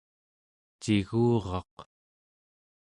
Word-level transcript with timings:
ciguraq 0.81 1.75